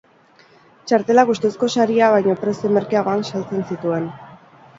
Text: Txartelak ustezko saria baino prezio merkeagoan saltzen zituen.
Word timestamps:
Txartelak 0.91 1.31
ustezko 1.33 1.69
saria 1.75 2.07
baino 2.15 2.33
prezio 2.41 2.73
merkeagoan 2.79 3.23
saltzen 3.29 3.63
zituen. 3.71 4.11